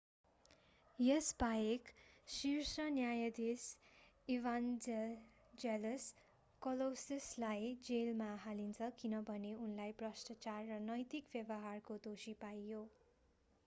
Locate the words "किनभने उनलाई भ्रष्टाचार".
8.97-10.67